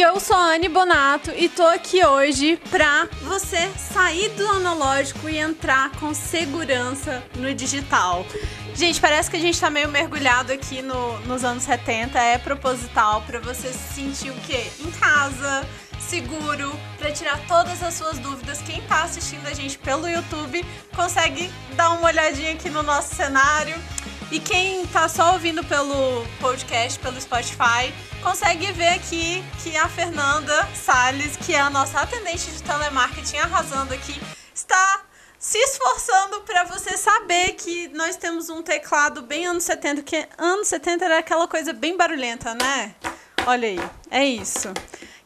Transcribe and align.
E 0.00 0.02
eu 0.02 0.18
sou 0.18 0.34
a 0.34 0.54
Anne 0.54 0.66
Bonato 0.66 1.30
e 1.36 1.46
tô 1.46 1.62
aqui 1.62 2.02
hoje 2.02 2.58
pra 2.70 3.06
você 3.20 3.68
sair 3.76 4.30
do 4.30 4.48
analógico 4.48 5.28
e 5.28 5.36
entrar 5.36 5.90
com 6.00 6.14
segurança 6.14 7.22
no 7.36 7.52
digital. 7.52 8.24
Gente, 8.74 8.98
parece 8.98 9.30
que 9.30 9.36
a 9.36 9.40
gente 9.40 9.60
tá 9.60 9.68
meio 9.68 9.90
mergulhado 9.90 10.54
aqui 10.54 10.80
no, 10.80 11.20
nos 11.26 11.44
anos 11.44 11.64
70, 11.64 12.18
é 12.18 12.38
proposital 12.38 13.20
para 13.26 13.40
você 13.40 13.74
se 13.74 13.94
sentir 13.94 14.30
o 14.30 14.40
quê? 14.46 14.70
Em 14.80 14.90
casa, 14.92 15.68
seguro, 15.98 16.72
para 16.98 17.12
tirar 17.12 17.38
todas 17.46 17.82
as 17.82 17.92
suas 17.92 18.18
dúvidas. 18.18 18.62
Quem 18.62 18.80
tá 18.80 19.02
assistindo 19.02 19.46
a 19.46 19.52
gente 19.52 19.76
pelo 19.76 20.08
YouTube 20.08 20.64
consegue 20.96 21.52
dar 21.76 21.90
uma 21.90 22.06
olhadinha 22.06 22.54
aqui 22.54 22.70
no 22.70 22.82
nosso 22.82 23.14
cenário. 23.14 23.76
E 24.30 24.38
quem 24.38 24.86
tá 24.86 25.08
só 25.08 25.32
ouvindo 25.32 25.64
pelo 25.64 26.24
podcast, 26.40 26.96
pelo 27.00 27.20
Spotify, 27.20 27.92
consegue 28.22 28.70
ver 28.70 28.90
aqui 28.90 29.42
que 29.60 29.76
a 29.76 29.88
Fernanda 29.88 30.68
Salles, 30.72 31.36
que 31.36 31.52
é 31.52 31.60
a 31.60 31.68
nossa 31.68 32.00
atendente 32.00 32.48
de 32.48 32.62
telemarketing 32.62 33.38
arrasando 33.38 33.92
aqui, 33.92 34.20
está 34.54 35.02
se 35.36 35.58
esforçando 35.58 36.42
para 36.42 36.62
você 36.62 36.96
saber 36.96 37.54
que 37.54 37.88
nós 37.88 38.14
temos 38.14 38.48
um 38.48 38.62
teclado 38.62 39.22
bem 39.22 39.46
anos 39.46 39.64
70, 39.64 40.02
que 40.02 40.28
anos 40.38 40.68
70 40.68 41.04
era 41.06 41.18
aquela 41.18 41.48
coisa 41.48 41.72
bem 41.72 41.96
barulhenta, 41.96 42.54
né? 42.54 42.94
Olha 43.46 43.66
aí, 43.66 43.80
é 44.12 44.24
isso. 44.24 44.72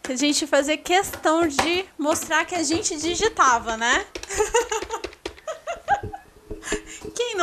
Que 0.03 0.13
a 0.13 0.17
gente 0.17 0.47
fazia 0.47 0.79
questão 0.79 1.47
de 1.47 1.85
mostrar 1.99 2.47
que 2.47 2.55
a 2.55 2.63
gente 2.63 2.97
digitava, 2.97 3.77
né? 3.77 4.07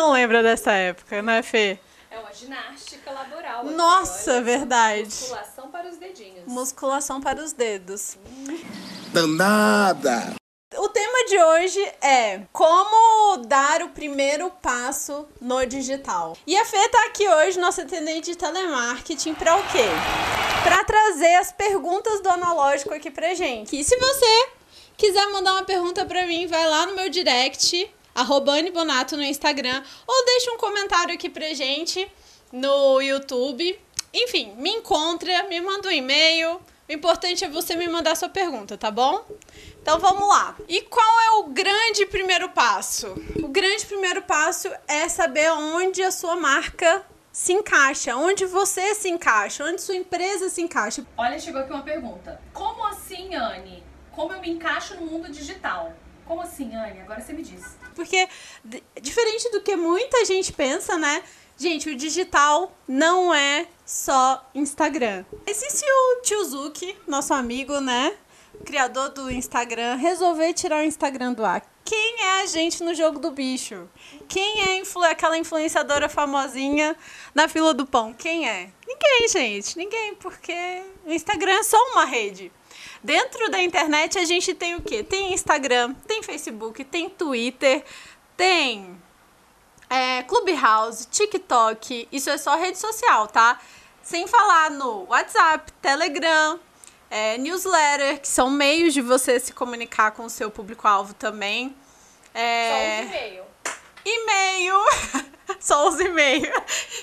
Não 0.01 0.13
lembra 0.13 0.41
dessa 0.41 0.71
época, 0.71 1.21
né, 1.21 1.43
Fê? 1.43 1.77
É 2.09 2.17
uma 2.17 2.33
ginástica 2.33 3.11
laboral. 3.11 3.63
Nossa, 3.65 4.31
Olha, 4.31 4.41
verdade. 4.41 5.03
Musculação 5.03 5.69
para 5.69 5.87
os 5.87 5.97
dedinhos. 5.97 6.43
Musculação 6.47 7.21
para 7.21 7.39
os 7.39 7.53
dedos. 7.53 8.17
Danada! 9.13 10.33
O 10.75 10.89
tema 10.89 11.25
de 11.27 11.37
hoje 11.37 11.79
é 12.01 12.41
como 12.51 13.45
dar 13.45 13.83
o 13.83 13.89
primeiro 13.89 14.49
passo 14.49 15.27
no 15.39 15.63
digital. 15.67 16.35
E 16.47 16.57
a 16.57 16.65
Fê 16.65 16.89
tá 16.89 17.05
aqui 17.05 17.29
hoje, 17.29 17.59
nossa 17.59 17.83
atendente 17.83 18.31
de 18.31 18.37
telemarketing, 18.37 19.35
para 19.35 19.55
o 19.55 19.63
quê? 19.67 19.85
Para 20.63 20.83
trazer 20.83 21.35
as 21.35 21.51
perguntas 21.51 22.21
do 22.21 22.29
analógico 22.29 22.91
aqui 22.91 23.11
pra 23.11 23.35
gente. 23.35 23.79
E 23.79 23.83
se 23.83 23.95
você 23.95 24.49
quiser 24.97 25.27
mandar 25.27 25.53
uma 25.53 25.63
pergunta 25.63 26.07
para 26.07 26.25
mim, 26.25 26.47
vai 26.47 26.67
lá 26.67 26.87
no 26.87 26.95
meu 26.95 27.07
direct, 27.07 27.87
arroba 28.13 28.53
Anne 28.53 28.71
Bonato 28.71 29.15
no 29.17 29.23
Instagram, 29.23 29.83
ou 30.07 30.25
deixa 30.25 30.51
um 30.51 30.57
comentário 30.57 31.13
aqui 31.13 31.29
pra 31.29 31.53
gente 31.53 32.09
no 32.51 33.01
YouTube. 33.01 33.79
Enfim, 34.13 34.53
me 34.57 34.69
encontra, 34.69 35.43
me 35.43 35.61
manda 35.61 35.87
um 35.87 35.91
e-mail. 35.91 36.59
O 36.89 36.93
importante 36.93 37.45
é 37.45 37.49
você 37.49 37.75
me 37.75 37.87
mandar 37.87 38.15
sua 38.17 38.27
pergunta, 38.27 38.77
tá 38.77 38.91
bom? 38.91 39.25
Então 39.81 39.97
vamos 39.97 40.27
lá. 40.27 40.57
E 40.67 40.81
qual 40.81 41.21
é 41.21 41.29
o 41.39 41.43
grande 41.45 42.05
primeiro 42.05 42.49
passo? 42.49 43.15
O 43.41 43.47
grande 43.47 43.85
primeiro 43.85 44.21
passo 44.23 44.69
é 44.87 45.07
saber 45.07 45.49
onde 45.51 46.03
a 46.03 46.11
sua 46.11 46.35
marca 46.35 47.05
se 47.31 47.53
encaixa, 47.53 48.15
onde 48.17 48.45
você 48.45 48.93
se 48.93 49.09
encaixa, 49.09 49.63
onde 49.63 49.81
sua 49.81 49.95
empresa 49.95 50.49
se 50.49 50.61
encaixa. 50.61 51.05
Olha, 51.15 51.39
chegou 51.39 51.61
aqui 51.61 51.71
uma 51.71 51.81
pergunta. 51.81 52.41
Como 52.53 52.85
assim, 52.85 53.33
Anne? 53.35 53.83
Como 54.11 54.33
eu 54.33 54.41
me 54.41 54.49
encaixo 54.49 54.95
no 54.95 55.05
mundo 55.05 55.31
digital? 55.31 55.93
Como 56.31 56.43
assim, 56.43 56.73
Anne? 56.73 57.01
Agora 57.01 57.19
você 57.19 57.33
me 57.33 57.43
diz. 57.43 57.75
Porque, 57.93 58.25
diferente 59.01 59.51
do 59.51 59.59
que 59.59 59.75
muita 59.75 60.23
gente 60.23 60.53
pensa, 60.53 60.97
né? 60.97 61.21
Gente, 61.57 61.89
o 61.89 61.95
digital 61.95 62.73
não 62.87 63.33
é 63.33 63.67
só 63.85 64.49
Instagram. 64.55 65.25
E 65.45 65.53
se 65.53 65.83
o 65.85 66.21
Tio 66.21 66.41
Zuki, 66.45 66.97
nosso 67.05 67.33
amigo, 67.33 67.81
né? 67.81 68.15
Criador 68.63 69.09
do 69.09 69.29
Instagram, 69.29 69.95
resolver 69.95 70.53
tirar 70.53 70.79
o 70.79 70.85
Instagram 70.85 71.33
do 71.33 71.43
ar? 71.43 71.69
Quem 71.83 72.21
é 72.21 72.43
a 72.43 72.45
gente 72.45 72.81
no 72.81 72.93
jogo 72.93 73.19
do 73.19 73.31
bicho? 73.31 73.89
Quem 74.29 74.69
é 74.69 74.77
influ 74.77 75.03
aquela 75.03 75.37
influenciadora 75.37 76.07
famosinha 76.07 76.95
na 77.35 77.49
fila 77.49 77.73
do 77.73 77.85
pão? 77.85 78.13
Quem 78.13 78.47
é? 78.47 78.69
Ninguém, 78.87 79.27
gente. 79.27 79.77
Ninguém, 79.77 80.15
porque 80.15 80.81
o 81.05 81.11
Instagram 81.11 81.55
é 81.55 81.63
só 81.63 81.77
uma 81.91 82.05
rede. 82.05 82.53
Dentro 83.03 83.49
da 83.49 83.61
internet 83.61 84.17
a 84.19 84.25
gente 84.25 84.53
tem 84.53 84.75
o 84.75 84.81
quê? 84.81 85.03
Tem 85.03 85.33
Instagram, 85.33 85.93
tem 86.07 86.21
Facebook, 86.21 86.83
tem 86.83 87.09
Twitter, 87.09 87.83
tem 88.37 89.01
é, 89.89 90.23
Clubhouse, 90.23 91.07
TikTok, 91.07 92.07
isso 92.11 92.29
é 92.29 92.37
só 92.37 92.55
rede 92.55 92.77
social, 92.77 93.27
tá? 93.27 93.59
Sem 94.01 94.25
falar 94.27 94.71
no 94.71 95.05
WhatsApp, 95.09 95.71
Telegram, 95.81 96.59
é, 97.09 97.37
newsletter, 97.37 98.21
que 98.21 98.27
são 98.27 98.49
meios 98.49 98.93
de 98.93 99.01
você 99.01 99.37
se 99.37 99.51
comunicar 99.51 100.11
com 100.11 100.23
o 100.23 100.29
seu 100.29 100.49
público-alvo 100.49 101.13
também. 101.13 101.75
É, 102.33 102.69
Só 102.69 102.75
um 102.77 103.07
e-mail. 103.09 103.43
e-mail, 104.05 104.75
só 105.59 105.87
os 105.89 105.99
e-mails. 105.99 106.49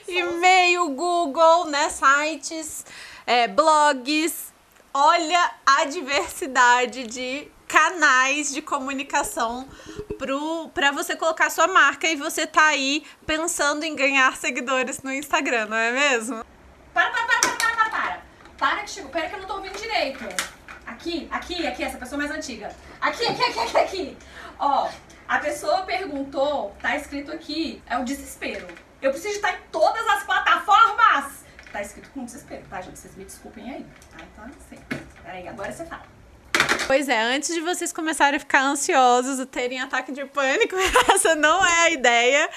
E-mail, 0.09 0.89
Google, 0.89 1.67
né? 1.67 1.91
Sites, 1.91 2.87
é, 3.27 3.47
blogs. 3.47 4.47
Olha 5.00 5.53
a 5.64 5.84
diversidade 5.84 7.04
de 7.04 7.48
canais 7.69 8.53
de 8.53 8.60
comunicação 8.60 9.69
para 10.75 10.91
você 10.91 11.14
colocar 11.14 11.50
sua 11.50 11.69
marca 11.69 12.09
e 12.09 12.16
você 12.16 12.48
tá 12.48 12.66
aí 12.66 13.06
pensando 13.25 13.84
em 13.84 13.94
ganhar 13.94 14.36
seguidores 14.36 15.00
no 15.04 15.12
Instagram, 15.12 15.66
não 15.66 15.76
é 15.76 15.92
mesmo? 15.92 16.44
Para, 16.92 17.10
para, 17.10 17.26
para, 17.26 17.38
para, 17.38 17.56
para, 17.56 17.91
para, 17.91 18.22
para. 18.59 18.82
Que 18.82 18.91
chegou. 18.91 19.09
Pera 19.12 19.28
que 19.28 19.36
eu 19.36 19.38
não 19.38 19.47
tô 19.47 19.54
ouvindo 19.54 19.78
direito. 19.78 20.25
Aqui, 20.84 21.28
aqui, 21.30 21.65
aqui, 21.65 21.84
essa 21.84 21.97
pessoa 21.97 22.19
mais 22.19 22.32
antiga. 22.32 22.75
Aqui, 23.00 23.25
aqui, 23.25 23.44
aqui, 23.44 23.60
aqui, 23.60 23.76
aqui. 23.76 24.19
Ó, 24.59 24.88
a 25.28 25.38
pessoa 25.38 25.82
perguntou, 25.82 26.75
tá 26.82 26.97
escrito 26.97 27.30
aqui, 27.30 27.80
é 27.86 27.97
o 27.97 28.04
desespero. 28.04 28.66
Eu 29.00 29.12
preciso 29.12 29.36
estar 29.36 29.53
em 29.53 29.60
todas 29.70 30.04
as 30.09 30.25
plataformas. 30.25 30.88
Com 32.19 32.25
desespero, 32.25 32.65
tá, 32.69 32.81
gente? 32.81 32.99
Vocês 32.99 33.15
me 33.15 33.25
desculpem 33.25 33.73
aí. 33.73 33.87
Tá, 34.11 34.25
então 34.33 34.45
assim. 34.45 34.84
Peraí, 35.23 35.47
agora 35.47 35.71
você 35.71 35.87
fala. 35.87 36.03
Pois 36.89 37.09
é, 37.09 37.17
antes 37.17 37.55
de 37.55 37.61
vocês 37.61 37.93
começarem 37.93 38.39
a 38.39 38.41
ficar 38.41 38.61
ansiosos, 38.62 39.47
terem 39.47 39.81
ataque 39.81 40.11
de 40.11 40.25
pânico, 40.25 40.75
essa 41.15 41.37
não 41.37 41.65
é 41.65 41.78
a 41.84 41.91
ideia. 41.91 42.51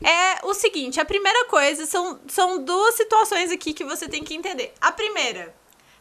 É 0.00 0.46
o 0.46 0.54
seguinte, 0.54 1.00
a 1.00 1.04
primeira 1.04 1.46
coisa 1.46 1.86
são, 1.86 2.20
são 2.28 2.62
duas 2.62 2.94
situações 2.94 3.50
aqui 3.50 3.72
que 3.72 3.82
você 3.82 4.08
tem 4.08 4.22
que 4.22 4.32
entender. 4.32 4.72
A 4.80 4.92
primeira, 4.92 5.52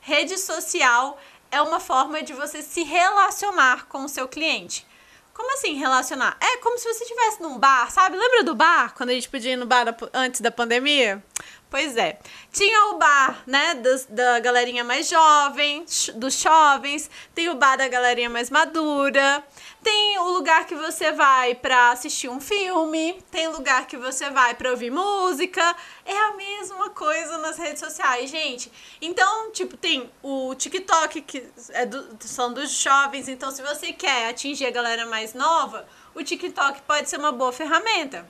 rede 0.02 0.38
social 0.38 1.20
é 1.50 1.60
uma 1.64 1.80
forma 1.80 2.22
de 2.22 2.34
você 2.34 2.62
se 2.62 2.84
relacionar 2.84 3.88
com 3.88 4.04
o 4.04 4.10
seu 4.10 4.28
cliente. 4.28 4.86
Como 5.34 5.54
assim 5.54 5.74
relacionar? 5.76 6.38
É 6.42 6.58
como 6.58 6.78
se 6.78 6.94
você 6.94 7.06
estivesse 7.06 7.42
num 7.42 7.58
bar, 7.58 7.90
sabe? 7.90 8.18
Lembra 8.18 8.44
do 8.44 8.54
bar? 8.54 8.94
Quando 8.94 9.12
a 9.12 9.14
gente 9.14 9.30
podia 9.30 9.54
ir 9.54 9.56
no 9.56 9.66
bar 9.66 9.96
antes 10.14 10.42
da 10.42 10.52
pandemia? 10.52 11.24
Pois 11.70 11.96
é. 11.98 12.18
Tinha 12.52 12.86
o 12.88 12.98
bar, 12.98 13.44
né, 13.46 13.76
da 14.10 14.40
galerinha 14.40 14.84
mais 14.84 15.08
jovem, 15.08 15.86
dos 16.16 16.34
jovens. 16.34 17.08
Tem 17.36 17.48
o 17.48 17.54
bar 17.56 17.76
da 17.78 17.88
galerinha 17.88 18.28
mais 18.28 18.50
madura. 18.50 19.44
Tem 19.84 20.18
o 20.18 20.30
lugar 20.32 20.66
que 20.66 20.74
você 20.74 21.12
vai 21.12 21.54
pra 21.54 21.92
assistir 21.92 22.28
um 22.28 22.42
filme. 22.42 23.22
Tem 23.30 23.48
lugar 23.50 23.86
que 23.86 23.96
você 23.98 24.32
vai 24.32 24.56
pra 24.56 24.72
ouvir 24.72 24.90
música. 24.90 25.76
É 26.08 26.18
a 26.18 26.34
mesma 26.34 26.90
coisa 26.90 27.38
nas 27.38 27.58
redes 27.60 27.80
sociais, 27.80 28.32
gente. 28.32 28.72
Então, 29.00 29.52
tipo, 29.52 29.78
tem 29.78 30.10
o 30.24 30.56
TikTok, 30.56 31.22
que 31.22 31.48
é 31.70 31.86
do- 31.86 32.18
são 32.22 32.52
dos 32.52 32.72
jovens. 32.72 33.30
Então, 33.30 33.52
se 33.52 33.62
você 33.62 33.94
quer 33.94 34.30
atingir 34.30 34.66
a 34.66 34.72
galera 34.72 35.06
mais 35.06 35.36
nova, 35.36 35.88
o 36.16 36.24
TikTok 36.24 36.82
pode 36.82 37.08
ser 37.08 37.18
uma 37.20 37.32
boa 37.32 37.54
ferramenta. 37.54 38.28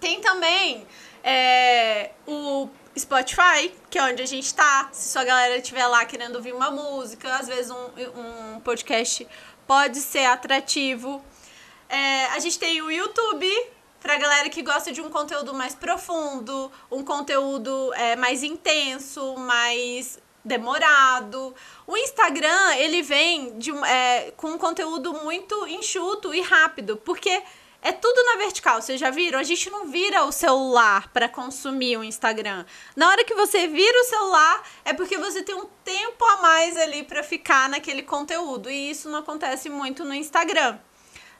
Tem 0.00 0.20
também 0.22 0.84
é, 1.22 2.10
Spotify, 2.98 3.72
que 3.88 3.98
é 3.98 4.02
onde 4.02 4.22
a 4.22 4.26
gente 4.26 4.54
tá. 4.54 4.88
Se 4.92 5.12
sua 5.12 5.24
galera 5.24 5.56
estiver 5.56 5.86
lá 5.86 6.04
querendo 6.04 6.36
ouvir 6.36 6.52
uma 6.52 6.70
música, 6.70 7.34
às 7.36 7.46
vezes 7.46 7.70
um, 7.70 8.56
um 8.56 8.60
podcast 8.60 9.26
pode 9.66 9.98
ser 10.00 10.26
atrativo. 10.26 11.24
É, 11.88 12.26
a 12.26 12.38
gente 12.38 12.58
tem 12.58 12.82
o 12.82 12.90
YouTube, 12.90 13.46
pra 14.00 14.18
galera 14.18 14.48
que 14.50 14.62
gosta 14.62 14.92
de 14.92 15.00
um 15.00 15.08
conteúdo 15.08 15.54
mais 15.54 15.74
profundo, 15.74 16.70
um 16.90 17.04
conteúdo 17.04 17.92
é, 17.94 18.16
mais 18.16 18.42
intenso, 18.42 19.36
mais 19.36 20.18
demorado. 20.44 21.54
O 21.86 21.96
Instagram, 21.96 22.74
ele 22.76 23.02
vem 23.02 23.58
de, 23.58 23.70
é, 23.86 24.32
com 24.36 24.48
um 24.48 24.58
conteúdo 24.58 25.14
muito 25.14 25.66
enxuto 25.68 26.34
e 26.34 26.40
rápido, 26.40 26.96
porque 26.96 27.42
é 27.82 27.90
tudo 27.90 28.24
na 28.24 28.36
vertical, 28.36 28.80
vocês 28.80 29.00
já 29.00 29.10
viram? 29.10 29.40
A 29.40 29.42
gente 29.42 29.68
não 29.68 29.86
vira 29.88 30.24
o 30.24 30.30
celular 30.30 31.10
para 31.12 31.28
consumir 31.28 31.96
o 31.96 32.04
Instagram. 32.04 32.64
Na 32.94 33.08
hora 33.08 33.24
que 33.24 33.34
você 33.34 33.66
vira 33.66 34.00
o 34.00 34.04
celular, 34.04 34.62
é 34.84 34.92
porque 34.92 35.18
você 35.18 35.42
tem 35.42 35.56
um 35.56 35.66
tempo 35.84 36.24
a 36.24 36.36
mais 36.36 36.76
ali 36.76 37.02
para 37.02 37.24
ficar 37.24 37.68
naquele 37.68 38.02
conteúdo. 38.02 38.70
E 38.70 38.90
isso 38.90 39.10
não 39.10 39.18
acontece 39.18 39.68
muito 39.68 40.04
no 40.04 40.14
Instagram. 40.14 40.78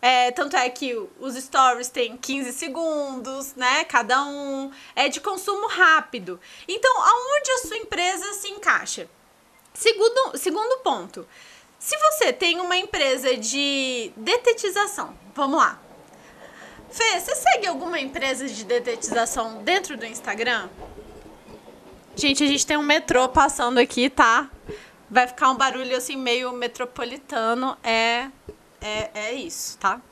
É, 0.01 0.33
tanto 0.33 0.57
é 0.57 0.69
que 0.69 0.93
os 1.21 1.37
stories 1.37 1.89
têm 1.89 2.17
15 2.17 2.53
segundos, 2.53 3.55
né? 3.55 3.85
Cada 3.85 4.25
um. 4.25 4.73
É 4.97 5.09
de 5.09 5.21
consumo 5.21 5.69
rápido. 5.69 6.41
Então, 6.67 6.93
aonde 7.03 7.53
a 7.53 7.59
sua 7.59 7.77
empresa 7.77 8.35
se 8.35 8.49
encaixa? 8.49 9.09
Segundo, 9.73 10.37
segundo 10.37 10.79
ponto. 10.79 11.25
Se 11.79 11.97
você 11.99 12.33
tem 12.33 12.61
uma 12.61 12.77
empresa 12.77 13.37
de 13.37 14.13
detetização, 14.17 15.17
vamos 15.35 15.59
lá. 15.59 15.82
Fê, 16.93 17.19
você 17.19 17.35
segue 17.35 17.67
alguma 17.67 17.99
empresa 17.99 18.47
de 18.47 18.65
detetização 18.65 19.63
dentro 19.63 19.97
do 19.97 20.05
Instagram? 20.05 20.69
Gente, 22.15 22.45
a 22.45 22.47
gente 22.47 22.67
tem 22.67 22.77
um 22.77 22.83
metrô 22.83 23.29
passando 23.31 23.79
aqui, 23.79 24.11
tá? 24.11 24.51
Vai 25.11 25.27
ficar 25.27 25.51
um 25.51 25.57
barulho 25.57 25.97
assim 25.97 26.17
meio 26.17 26.53
metropolitano. 26.53 27.79
É, 27.83 28.29
é, 28.81 29.11
é 29.15 29.33
isso, 29.33 29.79
tá? 29.79 30.03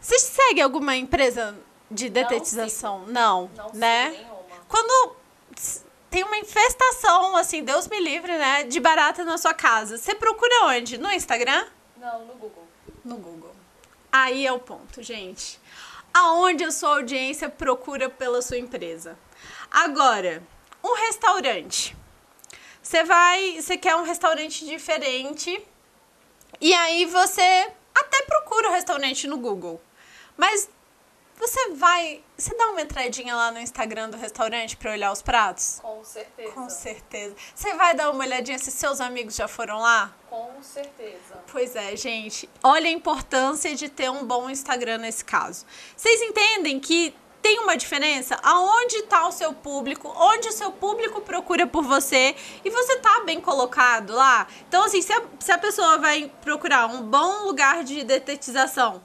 Você 0.00 0.18
segue 0.20 0.60
alguma 0.60 0.94
empresa 0.94 1.58
de 1.90 2.08
detetização? 2.08 3.06
Não, 3.08 3.50
Não 3.56 3.72
né? 3.74 4.10
sei 4.10 4.18
nenhuma. 4.20 4.40
Quando 4.68 5.16
tem 6.08 6.22
uma 6.22 6.36
infestação, 6.38 7.36
assim, 7.36 7.64
Deus 7.64 7.88
me 7.88 7.98
livre, 8.00 8.38
né? 8.38 8.62
De 8.62 8.78
barata 8.78 9.24
na 9.24 9.36
sua 9.36 9.52
casa, 9.52 9.98
você 9.98 10.14
procura 10.14 10.66
onde? 10.66 10.98
No 10.98 11.10
Instagram? 11.10 11.66
Não, 11.96 12.26
no 12.26 12.34
Google. 12.34 12.68
No 13.04 13.16
Google. 13.16 13.52
Aí 14.12 14.46
é 14.46 14.52
o 14.52 14.58
ponto, 14.58 15.02
gente. 15.02 15.60
Aonde 16.12 16.64
a 16.64 16.70
sua 16.70 16.96
audiência 16.96 17.48
procura 17.48 18.10
pela 18.10 18.42
sua 18.42 18.58
empresa? 18.58 19.18
Agora, 19.70 20.42
um 20.82 20.94
restaurante. 21.06 21.96
Você 22.82 23.04
vai, 23.04 23.60
você 23.60 23.76
quer 23.76 23.94
um 23.94 24.02
restaurante 24.02 24.64
diferente 24.64 25.64
e 26.60 26.74
aí 26.74 27.06
você 27.06 27.70
até 27.94 28.22
procura 28.22 28.68
o 28.68 28.72
restaurante 28.72 29.26
no 29.26 29.38
Google. 29.38 29.80
Mas 30.36 30.68
você 31.40 31.70
vai, 31.70 32.22
você 32.36 32.54
dá 32.54 32.66
uma 32.66 32.82
entradinha 32.82 33.34
lá 33.34 33.50
no 33.50 33.58
Instagram 33.58 34.10
do 34.10 34.16
restaurante 34.18 34.76
para 34.76 34.92
olhar 34.92 35.10
os 35.10 35.22
pratos? 35.22 35.80
Com 35.80 36.04
certeza. 36.04 36.52
Com 36.52 36.68
certeza. 36.68 37.34
Você 37.54 37.74
vai 37.74 37.94
dar 37.94 38.10
uma 38.10 38.22
olhadinha 38.22 38.58
se 38.58 38.70
seus 38.70 39.00
amigos 39.00 39.34
já 39.34 39.48
foram 39.48 39.78
lá? 39.78 40.14
Com 40.28 40.62
certeza. 40.62 41.42
Pois 41.50 41.74
é, 41.74 41.96
gente. 41.96 42.48
Olha 42.62 42.88
a 42.88 42.92
importância 42.92 43.74
de 43.74 43.88
ter 43.88 44.10
um 44.10 44.22
bom 44.24 44.50
Instagram 44.50 44.98
nesse 44.98 45.24
caso. 45.24 45.64
Vocês 45.96 46.20
entendem 46.20 46.78
que 46.78 47.14
tem 47.40 47.58
uma 47.60 47.74
diferença? 47.74 48.38
Aonde 48.42 48.96
está 48.96 49.26
o 49.26 49.32
seu 49.32 49.54
público? 49.54 50.12
Onde 50.14 50.48
o 50.48 50.52
seu 50.52 50.70
público 50.70 51.22
procura 51.22 51.66
por 51.66 51.82
você? 51.82 52.36
E 52.62 52.68
você 52.68 52.98
tá 52.98 53.22
bem 53.24 53.40
colocado 53.40 54.12
lá? 54.12 54.46
Então, 54.68 54.84
assim, 54.84 55.00
se 55.00 55.10
a, 55.10 55.22
se 55.38 55.50
a 55.50 55.56
pessoa 55.56 55.96
vai 55.96 56.30
procurar 56.42 56.86
um 56.86 57.00
bom 57.00 57.44
lugar 57.44 57.82
de 57.82 58.04
detetização, 58.04 59.02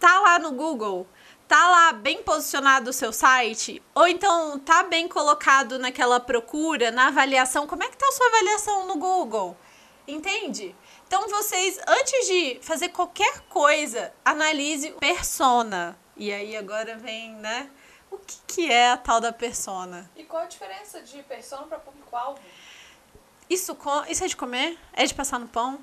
tá 0.00 0.20
lá 0.20 0.38
no 0.38 0.52
Google, 0.52 1.06
tá 1.54 1.70
lá 1.70 1.92
bem 1.92 2.20
posicionado 2.20 2.90
o 2.90 2.92
seu 2.92 3.12
site, 3.12 3.80
ou 3.94 4.08
então 4.08 4.58
tá 4.58 4.82
bem 4.82 5.06
colocado 5.06 5.78
naquela 5.78 6.18
procura, 6.18 6.90
na 6.90 7.06
avaliação, 7.06 7.64
como 7.64 7.84
é 7.84 7.88
que 7.88 7.96
tá 7.96 8.04
a 8.08 8.10
sua 8.10 8.26
avaliação 8.26 8.88
no 8.88 8.96
Google? 8.96 9.56
Entende? 10.04 10.74
Então 11.06 11.28
vocês, 11.28 11.78
antes 11.86 12.26
de 12.26 12.58
fazer 12.60 12.88
qualquer 12.88 13.42
coisa, 13.42 14.12
analise 14.24 14.90
persona. 14.98 15.96
E 16.16 16.32
aí 16.32 16.56
agora 16.56 16.96
vem, 16.96 17.30
né? 17.34 17.70
O 18.10 18.18
que, 18.18 18.36
que 18.48 18.72
é 18.72 18.90
a 18.90 18.96
tal 18.96 19.20
da 19.20 19.32
persona? 19.32 20.10
E 20.16 20.24
qual 20.24 20.42
a 20.42 20.46
diferença 20.46 21.02
de 21.02 21.22
persona 21.22 21.68
para 21.68 21.78
público-alvo? 21.78 22.40
Isso, 23.48 23.78
isso 24.08 24.24
é 24.24 24.26
de 24.26 24.36
comer? 24.36 24.76
É 24.92 25.06
de 25.06 25.14
passar 25.14 25.38
no 25.38 25.46
pão? 25.46 25.78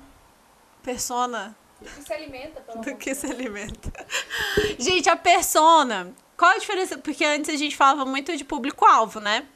Persona? 0.82 1.56
Do 1.82 1.90
que 1.90 2.02
se 2.02 2.12
alimenta, 2.12 2.60
pelo 2.60 2.78
amor 2.78 2.84
do 2.84 2.90
de 2.90 2.96
que 2.96 3.14
se 3.14 3.26
alimenta. 3.26 4.06
Gente, 4.78 5.08
a 5.08 5.16
persona. 5.16 6.12
Qual 6.36 6.50
a 6.50 6.58
diferença? 6.58 6.98
Porque 6.98 7.24
antes 7.24 7.50
a 7.50 7.56
gente 7.56 7.76
falava 7.76 8.04
muito 8.04 8.36
de 8.36 8.44
público-alvo, 8.44 9.20
né? 9.20 9.46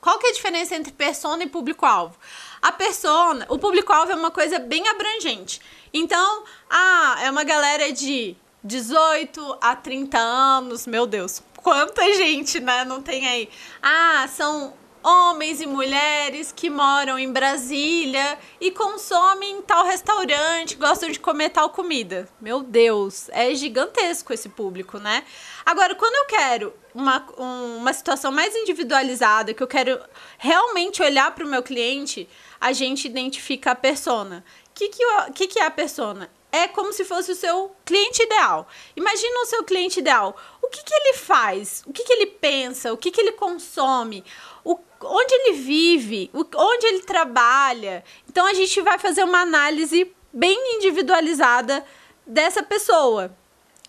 Qual 0.00 0.18
que 0.18 0.26
é 0.26 0.30
a 0.30 0.32
diferença 0.34 0.76
entre 0.76 0.92
persona 0.92 1.42
e 1.44 1.48
público-alvo? 1.48 2.16
A 2.60 2.70
persona, 2.70 3.46
o 3.48 3.58
público-alvo 3.58 4.12
é 4.12 4.14
uma 4.14 4.30
coisa 4.30 4.58
bem 4.58 4.86
abrangente. 4.86 5.60
Então, 5.92 6.44
ah, 6.68 7.16
é 7.22 7.30
uma 7.30 7.42
galera 7.42 7.90
de 7.90 8.36
18 8.62 9.58
a 9.60 9.74
30 9.74 10.18
anos, 10.18 10.86
meu 10.86 11.06
Deus, 11.06 11.42
quanta 11.56 12.02
gente, 12.14 12.60
né? 12.60 12.84
Não 12.84 13.02
tem 13.02 13.26
aí. 13.26 13.48
Ah, 13.82 14.28
são 14.28 14.74
homens 15.04 15.60
e 15.60 15.66
mulheres 15.66 16.50
que 16.50 16.70
moram 16.70 17.18
em 17.18 17.30
Brasília 17.30 18.38
e 18.60 18.70
consomem 18.70 19.60
tal 19.62 19.84
restaurante, 19.84 20.76
gostam 20.76 21.10
de 21.10 21.20
comer 21.20 21.50
tal 21.50 21.68
comida. 21.68 22.26
Meu 22.40 22.62
Deus, 22.62 23.28
é 23.30 23.54
gigantesco 23.54 24.32
esse 24.32 24.48
público, 24.48 24.98
né? 24.98 25.22
Agora, 25.66 25.94
quando 25.94 26.14
eu 26.14 26.24
quero 26.26 26.74
uma, 26.94 27.24
um- 27.38 27.76
uma 27.76 27.92
situação 27.92 28.32
mais 28.32 28.54
individualizada, 28.56 29.52
que 29.52 29.62
eu 29.62 29.66
quero 29.66 30.00
realmente 30.38 31.02
olhar 31.02 31.30
para 31.34 31.44
o 31.44 31.48
meu 31.48 31.62
cliente, 31.62 32.26
a 32.60 32.72
gente 32.72 33.06
identifica 33.06 33.72
a 33.72 33.74
persona. 33.74 34.42
O 34.70 34.74
que, 34.74 34.88
que, 34.88 35.04
o- 35.04 35.32
que, 35.32 35.46
que 35.46 35.58
é 35.58 35.66
a 35.66 35.70
persona? 35.70 36.30
É 36.54 36.68
como 36.68 36.92
se 36.92 37.04
fosse 37.04 37.32
o 37.32 37.34
seu 37.34 37.74
cliente 37.84 38.22
ideal. 38.22 38.68
Imagina 38.94 39.40
o 39.40 39.46
seu 39.46 39.64
cliente 39.64 39.98
ideal. 39.98 40.36
O 40.62 40.68
que, 40.68 40.84
que 40.84 40.94
ele 40.94 41.14
faz? 41.14 41.82
O 41.84 41.92
que, 41.92 42.04
que 42.04 42.12
ele 42.12 42.26
pensa? 42.26 42.92
O 42.92 42.96
que, 42.96 43.10
que 43.10 43.20
ele 43.20 43.32
consome? 43.32 44.24
O, 44.62 44.78
onde 45.00 45.34
ele 45.34 45.54
vive? 45.54 46.30
O, 46.32 46.46
onde 46.54 46.86
ele 46.86 47.02
trabalha? 47.02 48.04
Então 48.30 48.46
a 48.46 48.54
gente 48.54 48.80
vai 48.82 49.00
fazer 49.00 49.24
uma 49.24 49.40
análise 49.40 50.14
bem 50.32 50.76
individualizada 50.76 51.84
dessa 52.24 52.62
pessoa 52.62 53.36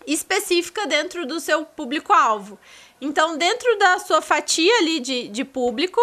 específica 0.04 0.88
dentro 0.88 1.24
do 1.24 1.38
seu 1.38 1.64
público-alvo. 1.64 2.58
Então, 3.00 3.38
dentro 3.38 3.78
da 3.78 4.00
sua 4.00 4.20
fatia 4.20 4.76
ali 4.78 4.98
de, 4.98 5.28
de 5.28 5.44
público, 5.44 6.00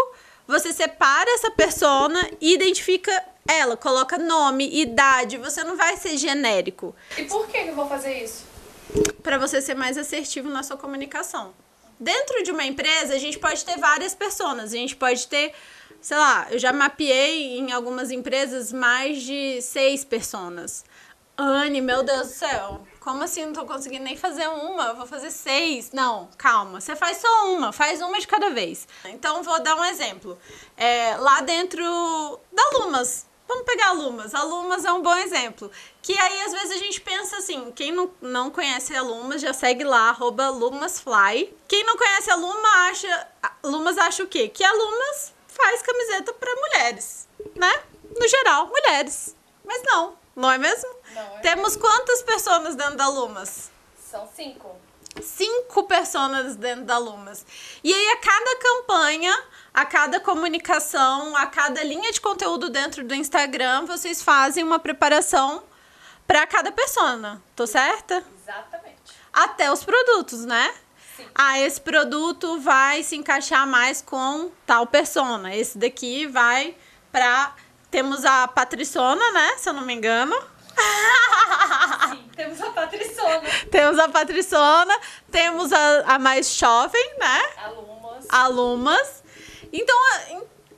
você 0.47 0.71
separa 0.73 1.29
essa 1.35 1.51
persona 1.51 2.19
e 2.39 2.53
identifica 2.53 3.11
ela, 3.47 3.75
coloca 3.75 4.17
nome, 4.17 4.69
idade, 4.81 5.37
você 5.37 5.63
não 5.63 5.75
vai 5.75 5.97
ser 5.97 6.17
genérico, 6.17 6.95
E 7.17 7.23
por 7.25 7.47
que 7.47 7.57
eu 7.57 7.75
vou 7.75 7.87
fazer 7.87 8.23
isso? 8.23 8.45
para 9.21 9.37
você 9.37 9.61
ser 9.61 9.73
mais 9.75 9.97
assertivo 9.97 10.49
na 10.49 10.61
sua 10.63 10.77
comunicação. 10.77 11.53
Dentro 11.99 12.43
de 12.43 12.51
uma 12.51 12.65
empresa, 12.65 13.15
a 13.15 13.17
gente 13.17 13.39
pode 13.39 13.63
ter 13.63 13.77
várias 13.77 14.13
personas, 14.13 14.73
a 14.73 14.77
gente 14.77 14.95
pode 14.95 15.27
ter, 15.27 15.53
sei 16.01 16.17
lá, 16.17 16.47
eu 16.51 16.59
já 16.59 16.71
mapeei 16.73 17.57
em 17.57 17.71
algumas 17.71 18.11
empresas 18.11 18.71
mais 18.71 19.21
de 19.23 19.61
seis 19.61 20.03
personas. 20.03 20.83
Anne, 21.37 21.81
meu 21.81 22.03
Deus 22.03 22.27
do 22.27 22.33
céu, 22.33 22.85
como 23.03 23.21
assim 23.21 23.45
não 23.45 23.53
tô 23.53 23.65
conseguindo 23.65 24.05
nem 24.05 24.15
fazer 24.15 24.47
uma? 24.47 24.87
Eu 24.87 24.95
vou 24.95 25.05
fazer 25.05 25.29
seis. 25.29 25.91
Não, 25.91 26.29
calma, 26.37 26.79
você 26.79 26.95
faz 26.95 27.17
só 27.17 27.53
uma, 27.53 27.73
faz 27.73 28.01
uma 28.01 28.17
de 28.19 28.25
cada 28.25 28.49
vez. 28.49 28.87
Então, 29.05 29.43
vou 29.43 29.61
dar 29.61 29.75
um 29.75 29.83
exemplo. 29.83 30.37
É, 30.77 31.17
lá 31.17 31.41
dentro 31.41 31.83
da 32.51 32.79
Lumas, 32.79 33.27
Vamos 33.45 33.65
pegar 33.65 33.89
a 33.89 33.91
Lumas. 33.91 34.33
A 34.33 34.41
Lumas 34.41 34.85
é 34.85 34.91
um 34.91 35.01
bom 35.01 35.15
exemplo. 35.17 35.69
Que 36.01 36.17
aí, 36.17 36.41
às 36.43 36.53
vezes, 36.53 36.71
a 36.71 36.77
gente 36.77 37.01
pensa 37.01 37.37
assim: 37.37 37.71
quem 37.75 37.91
não, 37.91 38.09
não 38.21 38.49
conhece 38.49 38.95
a 38.95 39.01
Lumas, 39.01 39.41
já 39.41 39.53
segue 39.53 39.83
lá, 39.83 40.09
arroba 40.09 40.49
LumasFly. 40.49 41.53
Quem 41.67 41.83
não 41.83 41.97
conhece 41.97 42.31
a 42.31 42.35
Luma 42.35 42.69
acha. 42.89 43.27
Lumas 43.63 43.97
acha 43.97 44.23
o 44.23 44.27
quê? 44.27 44.47
Que 44.47 44.63
a 44.63 44.71
Lumas 44.71 45.33
faz 45.45 45.81
camiseta 45.81 46.33
para 46.33 46.55
mulheres, 46.55 47.27
né? 47.53 47.83
No 48.17 48.27
geral, 48.27 48.67
mulheres. 48.67 49.35
Mas 49.63 49.83
não, 49.83 50.17
não 50.35 50.49
é 50.51 50.57
mesmo? 50.57 50.89
Não, 51.13 51.37
é 51.37 51.39
Temos 51.41 51.75
quantas 51.75 52.21
pessoas 52.23 52.75
dentro 52.75 52.95
da 52.95 53.07
Lumas? 53.07 53.71
São 53.97 54.27
cinco. 54.35 54.75
cinco 55.21 55.83
personas 55.83 56.55
dentro 56.55 56.85
da 56.85 56.97
Lumas. 56.97 57.45
E 57.83 57.93
aí, 57.93 58.09
a 58.09 58.17
cada 58.17 58.55
campanha, 58.57 59.43
a 59.73 59.85
cada 59.85 60.19
comunicação, 60.19 61.35
a 61.35 61.45
cada 61.45 61.83
linha 61.83 62.11
de 62.11 62.19
conteúdo 62.21 62.69
dentro 62.69 63.03
do 63.03 63.13
Instagram, 63.13 63.85
vocês 63.85 64.21
fazem 64.21 64.63
uma 64.63 64.79
preparação 64.79 65.63
para 66.27 66.45
cada 66.47 66.71
persona. 66.71 67.41
Tô 67.55 67.67
certa? 67.67 68.23
Exatamente. 68.41 68.97
Até 69.31 69.71
os 69.71 69.83
produtos, 69.83 70.45
né? 70.45 70.73
Sim. 71.15 71.27
Ah, 71.35 71.59
esse 71.59 71.79
produto 71.79 72.59
vai 72.59 73.03
se 73.03 73.15
encaixar 73.15 73.67
mais 73.67 74.01
com 74.01 74.51
tal 74.65 74.87
persona. 74.87 75.55
Esse 75.55 75.77
daqui 75.77 76.25
vai 76.25 76.75
pra. 77.11 77.55
Temos 77.93 78.25
a 78.25 78.47
Patriciona, 78.47 79.31
né? 79.33 79.53
Se 79.59 79.69
eu 79.69 79.73
não 79.73 79.83
me 79.85 79.93
engano. 79.93 80.35
Sim, 82.09 82.27
temos 82.35 82.59
a 82.59 82.71
Patriciona. 82.71 83.41
Temos 83.69 83.99
a 83.99 84.09
Patriciona, 84.09 84.99
temos 85.29 85.71
a, 85.71 86.15
a 86.15 86.17
mais 86.19 86.55
jovem, 86.55 87.13
né? 87.19 87.41
Alumas. 87.57 88.25
alumas. 88.29 89.23
Então, 89.71 89.95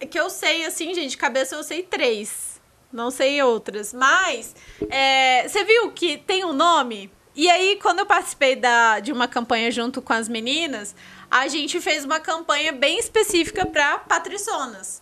a- 0.02 0.06
que 0.06 0.20
eu 0.20 0.30
sei, 0.30 0.66
assim, 0.66 0.94
gente, 0.94 1.12
de 1.12 1.18
cabeça 1.18 1.56
eu 1.56 1.64
sei 1.64 1.84
três. 1.84 2.60
Não 2.92 3.10
sei 3.10 3.42
outras. 3.42 3.94
Mas, 3.94 4.54
é, 4.90 5.48
você 5.48 5.64
viu 5.64 5.94
que 5.94 6.18
tem 6.18 6.44
um 6.44 6.52
nome? 6.52 7.10
E 7.34 7.50
aí, 7.50 7.80
quando 7.82 8.00
eu 8.00 8.06
participei 8.06 8.58
da, 8.58 9.00
de 9.00 9.14
uma 9.14 9.28
campanha 9.30 9.72
junto 9.72 10.02
com 10.02 10.12
as 10.12 10.28
meninas, 10.28 10.94
a 11.32 11.48
gente 11.48 11.80
fez 11.80 12.04
uma 12.04 12.20
campanha 12.20 12.74
bem 12.74 13.00
específica 13.00 13.66
para 13.66 14.00
patriçonas. 14.00 15.02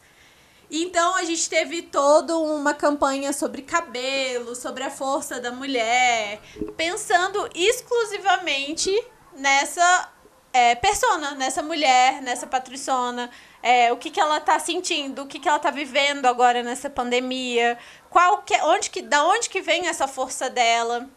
Então 0.70 1.15
a 1.15 1.24
gente 1.24 1.50
teve 1.50 1.84
toda 1.84 2.38
uma 2.38 2.74
campanha 2.74 3.32
sobre 3.32 3.62
cabelo, 3.62 4.55
sobre 4.55 4.84
a 4.84 4.89
força 4.89 5.39
da 5.39 5.51
mulher, 5.51 6.41
pensando 6.75 7.50
exclusivamente 7.53 8.91
nessa 9.36 10.12
é, 10.53 10.75
persona 10.75 11.32
nessa 11.32 11.63
mulher, 11.63 12.22
nessa 12.22 12.46
patriciona, 12.46 13.29
é, 13.62 13.91
o 13.91 13.98
que, 13.98 14.12
que 14.12 14.20
ela 14.20 14.39
tá 14.39 14.60
sentindo, 14.60 15.24
o 15.24 15.27
que, 15.27 15.39
que 15.39 15.50
ela 15.50 15.58
tá 15.58 15.72
vivendo 15.72 16.27
agora 16.27 16.62
nessa 16.62 16.89
pandemia, 16.89 17.77
qual 18.10 18.43
que, 18.43 18.55
onde 18.62 18.91
que, 18.91 19.01
da 19.01 19.25
onde 19.25 19.50
que 19.50 19.62
vem 19.62 19.88
essa 19.88 20.08
força 20.08 20.50
dela. 20.50 21.10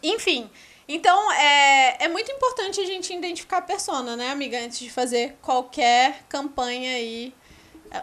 Enfim, 0.00 0.48
então 0.86 1.32
é, 1.32 2.04
é 2.04 2.08
muito 2.08 2.30
importante 2.30 2.80
a 2.80 2.86
gente 2.86 3.12
identificar 3.12 3.58
a 3.58 3.62
persona, 3.62 4.14
né, 4.14 4.30
amiga, 4.30 4.58
antes 4.58 4.78
de 4.78 4.90
fazer 4.90 5.36
qualquer 5.42 6.22
campanha 6.28 6.94
aí. 6.94 7.34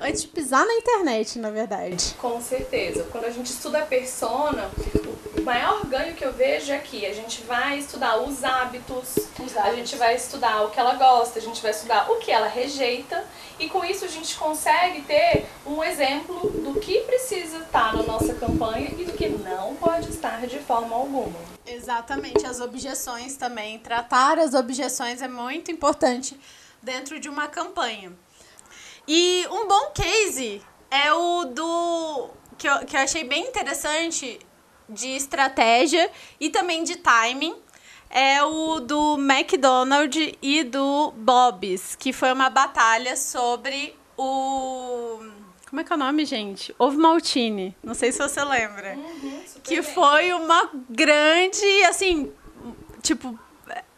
Antes 0.02 0.22
de 0.22 0.28
pisar 0.28 0.66
na 0.66 0.74
internet, 0.74 1.40
na 1.40 1.50
verdade. 1.50 2.16
Com 2.20 2.40
certeza. 2.42 3.08
Quando 3.12 3.26
a 3.26 3.32
gente 3.32 3.48
estuda 3.48 3.80
a 3.80 3.86
persona, 3.86 4.70
o 5.38 5.42
maior 5.42 5.86
ganho 5.86 6.16
que 6.16 6.24
eu 6.24 6.32
vejo 6.32 6.72
é 6.72 6.78
que 6.78 7.06
a 7.06 7.14
gente 7.14 7.42
vai 7.42 7.80
estudar 7.80 8.18
os 8.22 8.44
hábitos, 8.44 9.16
os 9.40 9.58
hábitos, 9.58 9.58
a 9.58 9.76
gente 9.76 9.96
vai 9.96 10.16
estudar 10.16 10.64
o 10.64 10.70
que 10.70 10.80
ela 10.80 10.94
gosta, 10.94 11.40
a 11.40 11.42
gente 11.42 11.62
vai 11.62 11.72
estudar 11.72 12.12
o 12.12 12.18
que 12.18 12.32
ela 12.32 12.48
rejeita, 12.48 13.26
e 13.58 13.68
com 13.68 13.84
isso 13.84 14.06
a 14.06 14.08
gente 14.08 14.36
consegue 14.38 15.02
ter 15.02 15.46
um 15.66 15.84
exemplo 15.84 16.50
do 16.52 16.80
que 16.80 17.02
precisa 17.02 17.58
estar 17.60 17.96
na 17.96 18.04
nossa 18.04 18.34
campanha 18.36 18.92
e 18.98 19.06
do 19.06 19.14
que 19.14 19.28
não 19.28 19.76
pode 19.76 20.10
estar 20.10 20.46
de 20.46 20.60
forma 20.60 20.96
alguma. 20.96 21.40
Exatamente, 21.66 22.46
as 22.46 22.60
objeções 22.60 23.36
também. 23.36 23.80
Tratar 23.80 24.38
as 24.40 24.54
objeções 24.54 25.22
é 25.22 25.28
muito 25.28 25.72
importante 25.72 26.40
dentro 26.82 27.20
de 27.20 27.30
uma 27.30 27.48
campanha. 27.48 28.12
E 29.12 29.48
um 29.50 29.68
bom 29.68 29.90
case 29.92 30.62
é 30.92 31.12
o 31.12 31.46
do. 31.46 32.30
que 32.60 32.70
eu, 32.70 32.86
que 32.86 32.96
eu 32.96 33.02
achei 33.02 33.24
bem 33.24 33.48
interessante 33.48 34.40
de 34.88 35.08
estratégia 35.08 36.12
e 36.40 36.52
também 36.52 36.84
de 36.84 36.96
timing. 36.96 37.56
É 38.08 38.44
o 38.44 38.80
do 38.80 39.18
McDonald's 39.18 40.34
e 40.44 40.64
do 40.64 41.12
Bob's, 41.18 41.96
que 41.96 42.14
foi 42.14 42.32
uma 42.32 42.52
batalha 42.52 43.18
sobre 43.18 43.96
o. 44.16 45.18
Como 45.68 45.82
é 45.82 45.84
que 45.84 45.92
é 45.92 45.96
o 45.96 46.00
nome, 46.00 46.24
gente? 46.24 46.76
Ovo 46.78 47.00
Maltine. 47.00 47.76
Não 47.84 47.96
sei 47.96 48.12
se 48.12 48.20
você 48.20 48.44
lembra. 48.44 48.94
Uhum, 48.96 49.44
que 49.64 49.82
foi 49.82 50.34
uma 50.34 50.70
grande, 50.88 51.84
assim, 51.86 52.32
tipo, 53.02 53.40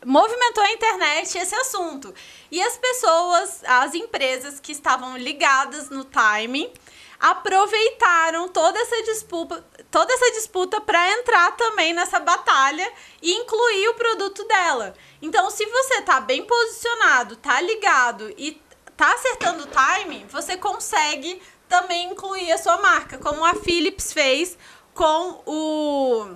movimentou 0.06 0.64
a 0.64 0.72
internet 0.72 1.38
esse 1.38 1.56
assunto. 1.56 2.14
E 2.50 2.62
as 2.62 2.78
pessoas, 2.78 3.64
as 3.66 3.94
empresas 3.94 4.60
que 4.60 4.72
estavam 4.72 5.18
ligadas 5.18 5.90
no 5.90 6.04
timing, 6.04 6.72
aproveitaram 7.20 8.48
toda 8.48 8.80
essa 8.80 9.04
disputa, 9.04 9.64
toda 9.92 10.12
essa 10.12 10.32
disputa 10.32 10.82
para 10.82 11.12
entrar 11.20 11.56
também 11.56 11.94
nessa 11.94 12.20
batalha 12.20 12.92
e 13.22 13.32
incluir 13.34 13.90
o 13.90 13.94
produto 13.94 14.44
dela. 14.46 14.96
Então, 15.22 15.50
se 15.52 15.64
você 15.68 16.02
tá 16.02 16.20
bem 16.20 16.44
posicionado, 16.44 17.36
tá 17.36 17.62
ligado 17.62 18.34
e 18.38 18.60
tá 18.98 19.14
acertando 19.14 19.64
o 19.64 19.68
timing, 19.68 20.26
você 20.28 20.58
consegue 20.58 21.42
também 21.70 22.12
incluir 22.12 22.52
a 22.52 22.58
sua 22.58 22.78
marca, 22.78 23.20
como 23.20 23.46
a 23.46 23.54
Philips 23.54 24.12
fez 24.12 24.58
com 24.94 25.42
o 25.46 26.36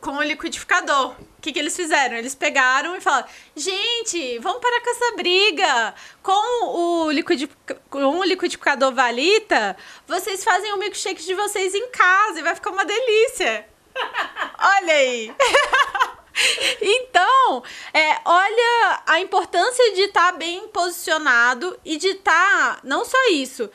com 0.00 0.12
o 0.12 0.22
liquidificador. 0.22 1.14
O 1.38 1.40
que, 1.40 1.52
que 1.52 1.58
eles 1.58 1.74
fizeram? 1.74 2.16
Eles 2.16 2.34
pegaram 2.34 2.96
e 2.96 3.00
falaram: 3.00 3.28
gente, 3.56 4.38
vamos 4.38 4.60
parar 4.60 4.80
com 4.80 4.90
essa 4.90 5.16
briga. 5.16 5.94
Com 6.22 6.66
o, 6.76 7.10
liquid, 7.10 7.50
com 7.88 8.18
o 8.18 8.24
liquidificador 8.24 8.92
Valita, 8.92 9.76
vocês 10.06 10.44
fazem 10.44 10.72
o 10.72 10.78
milkshake 10.78 11.24
de 11.24 11.34
vocês 11.34 11.74
em 11.74 11.90
casa 11.90 12.40
e 12.40 12.42
vai 12.42 12.54
ficar 12.54 12.70
uma 12.70 12.84
delícia. 12.84 13.66
Olha 14.58 14.94
aí. 14.94 15.34
então, 16.80 17.62
é, 17.92 18.20
olha 18.24 19.02
a 19.06 19.18
importância 19.18 19.92
de 19.92 20.02
estar 20.02 20.32
tá 20.32 20.38
bem 20.38 20.68
posicionado 20.68 21.78
e 21.84 21.96
de 21.96 22.08
estar. 22.08 22.76
Tá, 22.76 22.80
não 22.84 23.04
só 23.04 23.18
isso 23.30 23.68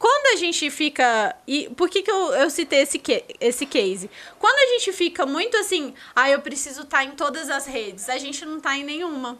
quando 0.00 0.32
a 0.32 0.36
gente 0.36 0.70
fica. 0.70 1.36
E 1.46 1.68
por 1.76 1.90
que, 1.90 2.00
que 2.00 2.10
eu, 2.10 2.32
eu 2.32 2.48
citei 2.48 2.80
esse, 2.80 2.98
esse 3.38 3.66
case? 3.66 4.10
Quando 4.38 4.56
a 4.56 4.72
gente 4.72 4.94
fica 4.94 5.26
muito 5.26 5.58
assim, 5.58 5.92
ah, 6.16 6.30
eu 6.30 6.40
preciso 6.40 6.84
estar 6.84 6.98
tá 6.98 7.04
em 7.04 7.10
todas 7.10 7.50
as 7.50 7.66
redes, 7.66 8.08
a 8.08 8.16
gente 8.16 8.42
não 8.46 8.56
está 8.56 8.74
em 8.74 8.82
nenhuma. 8.82 9.36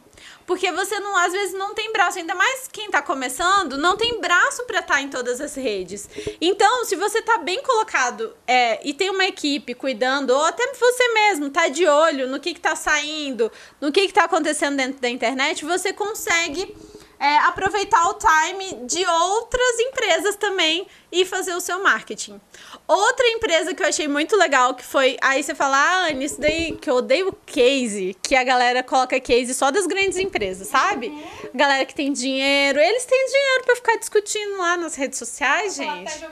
Porque 0.47 0.71
você 0.71 1.01
não, 1.01 1.17
às 1.17 1.33
vezes 1.33 1.55
não 1.55 1.73
tem 1.73 1.91
braço, 1.91 2.19
ainda 2.19 2.35
mais 2.35 2.69
quem 2.71 2.87
está 2.87 3.01
começando, 3.01 3.79
não 3.79 3.97
tem 3.97 4.21
braço 4.21 4.65
para 4.65 4.81
estar 4.81 4.97
tá 4.97 5.01
em 5.01 5.09
todas 5.09 5.41
as 5.41 5.55
redes. 5.55 6.07
Então, 6.39 6.85
se 6.85 6.95
você 6.95 7.21
está 7.21 7.39
bem 7.39 7.63
colocado 7.63 8.37
é, 8.47 8.87
e 8.87 8.93
tem 8.93 9.09
uma 9.09 9.25
equipe 9.25 9.73
cuidando, 9.73 10.29
ou 10.29 10.45
até 10.45 10.75
você 10.75 11.09
mesmo 11.15 11.49
tá 11.49 11.69
de 11.69 11.87
olho 11.87 12.29
no 12.29 12.39
que 12.39 12.51
está 12.51 12.77
saindo, 12.77 13.51
no 13.81 13.91
que 13.91 14.01
está 14.01 14.25
acontecendo 14.25 14.77
dentro 14.77 15.01
da 15.01 15.09
internet, 15.09 15.65
você 15.65 15.91
consegue 15.91 16.77
é, 17.21 17.37
aproveitar 17.41 18.09
o 18.09 18.15
time 18.15 18.87
de 18.87 19.07
outras 19.07 19.79
empresas 19.81 20.37
também 20.37 20.87
e 21.13 21.27
fazer 21.27 21.53
o 21.55 21.61
seu 21.61 21.83
marketing. 21.83 22.41
Outra 22.89 23.27
empresa 23.29 23.75
que 23.75 23.83
eu 23.83 23.87
achei 23.87 24.09
muito 24.09 24.37
legal, 24.37 24.75
que 24.75 24.85
foi. 24.85 25.19
Aí 25.21 25.43
você 25.43 25.55
fala, 25.55 25.77
ah, 25.77 26.07
Anne, 26.09 26.25
isso 26.25 26.41
daí 26.41 26.77
que 26.77 26.89
eu 26.89 26.97
odeio 26.97 27.33
case, 27.45 28.17
que 28.23 28.35
a 28.35 28.43
galera 28.43 28.83
coloca 28.83 29.21
case 29.21 29.53
só 29.53 29.71
das 29.71 29.87
grandes 29.87 30.17
empresas, 30.17 30.69
sabe? 30.69 31.09
Uhum. 31.09 31.51
Galera 31.55 31.85
que 31.85 31.95
tem 31.95 32.11
dinheiro, 32.11 32.81
eles 32.81 33.05
têm 33.05 33.27
dinheiro 33.27 33.65
para 33.65 33.77
ficar 33.77 33.97
discutindo 33.99 34.57
lá 34.57 34.79
nas 34.79 34.95
redes 34.95 35.19
sociais, 35.19 35.77
gente. 35.77 36.25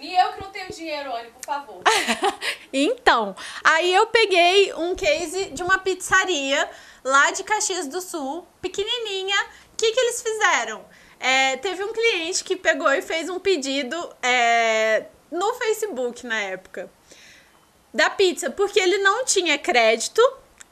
E 0.00 0.14
eu 0.16 0.32
que 0.32 0.40
não 0.40 0.50
tenho 0.50 0.70
dinheiro, 0.70 1.14
Anne, 1.14 1.30
por 1.30 1.44
favor. 1.44 1.82
então, 2.72 3.36
aí 3.62 3.94
eu 3.94 4.06
peguei 4.06 4.74
um 4.74 4.96
case 4.96 5.50
de 5.50 5.62
uma 5.62 5.78
pizzaria 5.78 6.68
lá 7.04 7.30
de 7.30 7.42
Caxias 7.42 7.86
do 7.86 8.00
Sul, 8.00 8.46
pequenininha 8.60 9.36
que, 9.82 9.92
que 9.92 10.00
eles 10.00 10.22
fizeram? 10.22 10.84
É, 11.18 11.56
teve 11.56 11.82
um 11.82 11.92
cliente 11.92 12.44
que 12.44 12.54
pegou 12.54 12.90
e 12.92 13.02
fez 13.02 13.28
um 13.28 13.40
pedido 13.40 13.96
é, 14.22 15.06
no 15.30 15.54
Facebook 15.54 16.24
na 16.24 16.40
época 16.40 16.88
da 17.92 18.08
pizza, 18.08 18.50
porque 18.50 18.78
ele 18.78 18.98
não 18.98 19.24
tinha 19.24 19.58
crédito 19.58 20.22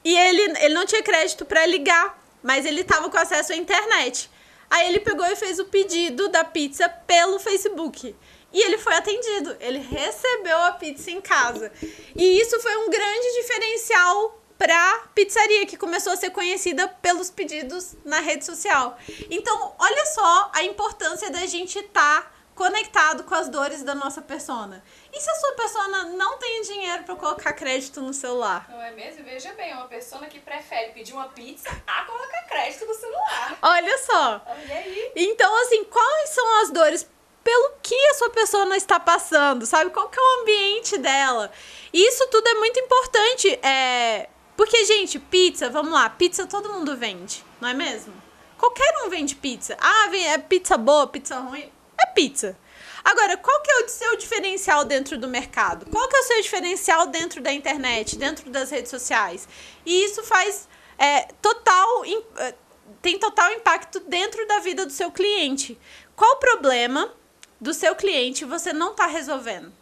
e 0.05 0.17
ele, 0.17 0.43
ele 0.61 0.75
não 0.75 0.87
tinha 0.87 1.03
crédito 1.03 1.45
para 1.45 1.67
ligar, 1.67 2.19
mas 2.43 2.65
ele 2.65 2.85
tava 2.85 3.11
com 3.11 3.19
acesso 3.19 3.53
à 3.53 3.57
internet. 3.57 4.31
Aí 4.71 4.89
ele 4.89 5.01
pegou 5.01 5.27
e 5.27 5.37
fez 5.37 5.59
o 5.59 5.65
pedido 5.65 6.29
da 6.29 6.45
pizza 6.45 6.89
pelo 6.89 7.39
Facebook. 7.41 8.15
E 8.53 8.63
ele 8.63 8.79
foi 8.79 8.95
atendido, 8.95 9.57
ele 9.61 9.79
recebeu 9.79 10.59
a 10.59 10.73
pizza 10.73 11.11
em 11.11 11.21
casa. 11.21 11.71
E 12.17 12.41
isso 12.41 12.59
foi 12.61 12.77
um 12.77 12.89
grande 12.89 13.41
diferencial 13.41 14.40
para 14.61 15.09
pizzaria 15.15 15.65
que 15.65 15.75
começou 15.75 16.13
a 16.13 16.17
ser 16.17 16.29
conhecida 16.29 16.87
pelos 16.87 17.31
pedidos 17.31 17.97
na 18.05 18.21
rede 18.21 18.45
social. 18.45 18.99
Então, 19.31 19.75
olha 19.79 20.05
só 20.05 20.51
a 20.53 20.63
importância 20.65 21.31
da 21.31 21.47
gente 21.47 21.79
estar 21.79 22.23
tá 22.25 22.33
conectado 22.55 23.25
com 23.25 23.35
as 23.35 23.49
dores 23.49 23.83
da 23.83 23.95
nossa 23.95 24.21
persona. 24.21 24.85
E 25.11 25.19
se 25.19 25.31
a 25.31 25.35
sua 25.37 25.53
persona 25.53 26.05
não 26.11 26.37
tem 26.37 26.61
dinheiro 26.61 27.05
para 27.05 27.17
colocar 27.17 27.55
crédito 27.55 28.03
no 28.03 28.13
celular? 28.13 28.67
Não 28.69 28.83
é 28.83 28.91
mesmo? 28.91 29.25
Veja 29.25 29.51
bem, 29.55 29.71
é 29.71 29.77
uma 29.77 29.89
pessoa 29.89 30.27
que 30.27 30.39
prefere 30.39 30.93
pedir 30.93 31.15
uma 31.15 31.31
pizza 31.31 31.71
a 31.87 32.05
colocar 32.05 32.43
crédito 32.43 32.85
no 32.85 32.93
celular. 32.93 33.59
Olha 33.63 33.97
só. 33.97 34.43
Olha 34.47 34.75
aí. 34.75 35.13
Então, 35.17 35.57
assim, 35.63 35.85
quais 35.85 36.29
são 36.29 36.61
as 36.61 36.71
dores 36.71 37.09
pelo 37.43 37.77
que 37.83 37.97
a 38.09 38.15
sua 38.15 38.29
persona 38.29 38.77
está 38.77 39.01
passando, 39.01 39.65
sabe? 39.65 39.91
Qual 39.91 40.11
que 40.11 40.21
é 40.21 40.23
o 40.23 40.41
ambiente 40.43 40.99
dela? 40.99 41.51
E 41.95 42.09
isso 42.09 42.27
tudo 42.27 42.47
é 42.47 42.55
muito 42.57 42.79
importante. 42.79 43.59
É, 43.63 44.29
porque, 44.61 44.85
gente, 44.85 45.19
pizza, 45.19 45.71
vamos 45.71 45.91
lá, 45.91 46.11
pizza 46.11 46.47
todo 46.47 46.71
mundo 46.71 46.95
vende, 46.95 47.43
não 47.63 47.71
é 47.71 47.73
mesmo? 47.73 48.13
Qualquer 48.59 48.93
um 49.03 49.09
vende 49.09 49.35
pizza. 49.35 49.75
Ah, 49.81 50.15
é 50.15 50.37
pizza 50.37 50.77
boa, 50.77 51.07
pizza 51.07 51.39
ruim. 51.39 51.73
É 51.99 52.05
pizza. 52.05 52.55
Agora, 53.03 53.39
qual 53.39 53.59
que 53.63 53.71
é 53.71 53.77
o 53.83 53.89
seu 53.89 54.19
diferencial 54.19 54.85
dentro 54.85 55.17
do 55.17 55.27
mercado? 55.27 55.87
Qual 55.87 56.07
que 56.07 56.15
é 56.15 56.21
o 56.21 56.25
seu 56.25 56.43
diferencial 56.43 57.07
dentro 57.07 57.41
da 57.41 57.51
internet, 57.51 58.19
dentro 58.19 58.51
das 58.51 58.71
redes 58.71 58.91
sociais? 58.91 59.49
E 59.87 60.05
isso 60.05 60.23
faz 60.25 60.69
é, 60.99 61.23
total 61.41 62.05
é, 62.37 62.55
tem 63.01 63.19
total 63.19 63.51
impacto 63.53 63.99
dentro 64.01 64.47
da 64.47 64.59
vida 64.59 64.85
do 64.85 64.93
seu 64.93 65.11
cliente. 65.11 65.79
Qual 66.15 66.37
problema 66.37 67.11
do 67.59 67.73
seu 67.73 67.97
cliente 67.97 68.45
você 68.45 68.75
não 68.75 68.91
está 68.91 69.07
resolvendo? 69.07 69.73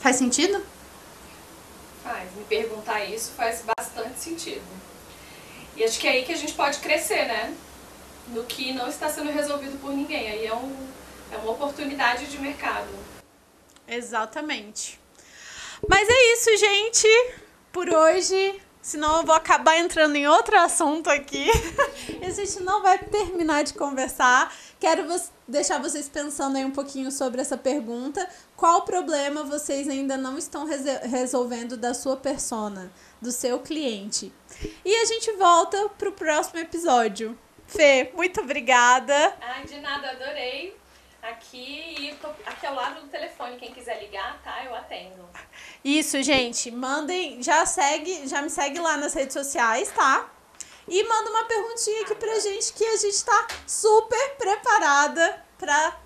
Faz 0.00 0.16
sentido? 0.16 0.73
Faz. 2.04 2.30
Me 2.36 2.44
perguntar 2.44 3.02
isso 3.06 3.32
faz 3.32 3.64
bastante 3.76 4.20
sentido. 4.20 4.62
E 5.74 5.82
acho 5.82 5.98
que 5.98 6.06
é 6.06 6.10
aí 6.10 6.24
que 6.24 6.32
a 6.32 6.36
gente 6.36 6.52
pode 6.52 6.78
crescer, 6.78 7.24
né? 7.24 7.56
No 8.28 8.44
que 8.44 8.74
não 8.74 8.86
está 8.88 9.08
sendo 9.08 9.32
resolvido 9.32 9.80
por 9.80 9.90
ninguém. 9.90 10.30
Aí 10.30 10.46
é, 10.46 10.54
um, 10.54 10.86
é 11.32 11.36
uma 11.38 11.52
oportunidade 11.52 12.26
de 12.26 12.38
mercado. 12.38 12.88
Exatamente. 13.88 15.00
Mas 15.88 16.06
é 16.08 16.32
isso, 16.34 16.56
gente. 16.58 17.08
Por 17.72 17.88
hoje 17.88 18.60
senão 18.84 19.16
eu 19.16 19.24
vou 19.24 19.34
acabar 19.34 19.78
entrando 19.78 20.14
em 20.14 20.28
outro 20.28 20.58
assunto 20.58 21.08
aqui. 21.08 21.46
e 22.20 22.26
a 22.26 22.30
gente 22.30 22.60
não 22.60 22.82
vai 22.82 22.98
terminar 22.98 23.64
de 23.64 23.72
conversar. 23.72 24.54
Quero 24.78 25.06
deixar 25.48 25.78
vocês 25.78 26.06
pensando 26.06 26.58
aí 26.58 26.64
um 26.66 26.70
pouquinho 26.70 27.10
sobre 27.10 27.40
essa 27.40 27.56
pergunta. 27.56 28.28
Qual 28.54 28.82
problema 28.82 29.42
vocês 29.42 29.88
ainda 29.88 30.18
não 30.18 30.36
estão 30.36 30.66
resolvendo 30.66 31.78
da 31.78 31.94
sua 31.94 32.18
persona, 32.18 32.92
do 33.22 33.32
seu 33.32 33.58
cliente? 33.60 34.30
E 34.84 34.94
a 34.94 35.06
gente 35.06 35.32
volta 35.32 35.88
pro 35.96 36.12
próximo 36.12 36.60
episódio. 36.60 37.38
Fê, 37.66 38.12
muito 38.14 38.42
obrigada. 38.42 39.34
Ai, 39.40 39.64
de 39.64 39.80
nada, 39.80 40.10
adorei. 40.10 40.76
Aqui 41.22 42.03
tô 42.24 42.30
aqui 42.46 42.66
ao 42.66 42.74
lado 42.74 43.02
do 43.02 43.08
telefone, 43.08 43.58
quem 43.58 43.72
quiser 43.72 44.00
ligar, 44.00 44.40
tá? 44.42 44.64
Eu 44.64 44.74
atendo. 44.74 45.28
Isso, 45.84 46.22
gente, 46.22 46.70
mandem, 46.70 47.42
já 47.42 47.66
segue, 47.66 48.26
já 48.26 48.40
me 48.40 48.48
segue 48.48 48.78
lá 48.78 48.96
nas 48.96 49.12
redes 49.12 49.34
sociais, 49.34 49.90
tá? 49.90 50.30
E 50.88 51.02
manda 51.04 51.30
uma 51.30 51.44
perguntinha 51.44 52.02
aqui 52.02 52.14
pra 52.14 52.38
gente 52.40 52.72
que 52.72 52.84
a 52.84 52.96
gente 52.96 53.24
tá 53.24 53.46
super 53.66 54.36
preparada 54.36 55.44
pra 55.58 55.96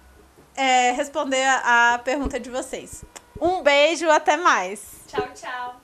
é, 0.57 0.93
responder 0.93 1.45
a, 1.45 1.95
a 1.95 1.99
pergunta 1.99 2.41
de 2.41 2.51
vocês. 2.51 3.05
Um 3.41 3.63
beijo, 3.63 4.11
até 4.11 4.37
mais. 4.37 4.81
Tchau, 5.07 5.29
tchau. 5.35 5.81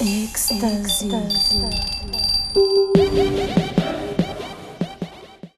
Ecstasy. 0.00 1.08
Ecstasy. 2.54 3.59